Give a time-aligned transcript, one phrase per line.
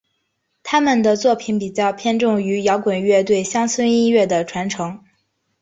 [0.63, 5.03] 他们的作品比较偏重于摇滚乐对乡村音乐的传承。